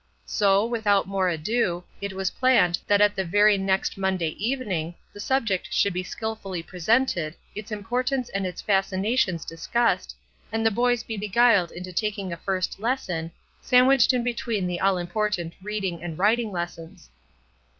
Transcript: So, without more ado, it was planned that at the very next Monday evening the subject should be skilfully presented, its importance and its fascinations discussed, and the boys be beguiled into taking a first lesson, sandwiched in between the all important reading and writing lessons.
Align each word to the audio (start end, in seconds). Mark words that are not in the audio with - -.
So, 0.25 0.65
without 0.65 1.07
more 1.07 1.29
ado, 1.29 1.83
it 2.01 2.11
was 2.13 2.31
planned 2.31 2.79
that 2.87 3.01
at 3.01 3.15
the 3.15 3.23
very 3.23 3.55
next 3.55 3.99
Monday 3.99 4.29
evening 4.29 4.95
the 5.13 5.19
subject 5.19 5.71
should 5.71 5.93
be 5.93 6.01
skilfully 6.01 6.63
presented, 6.63 7.35
its 7.53 7.71
importance 7.71 8.27
and 8.29 8.47
its 8.47 8.63
fascinations 8.63 9.45
discussed, 9.45 10.15
and 10.51 10.65
the 10.65 10.71
boys 10.71 11.03
be 11.03 11.17
beguiled 11.17 11.69
into 11.71 11.93
taking 11.93 12.33
a 12.33 12.37
first 12.37 12.79
lesson, 12.79 13.29
sandwiched 13.61 14.11
in 14.11 14.23
between 14.23 14.65
the 14.65 14.79
all 14.81 14.97
important 14.97 15.53
reading 15.61 16.01
and 16.01 16.17
writing 16.17 16.51
lessons. 16.51 17.11